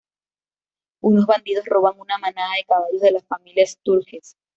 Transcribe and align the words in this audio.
Unos 1.03 1.27
bandidos 1.27 1.65
roban 1.67 1.99
una 1.99 2.17
manada 2.17 2.55
de 2.55 2.63
caballos 2.65 3.01
de 3.01 3.11
la 3.11 3.21
familia 3.21 3.67
Sturges. 3.67 4.35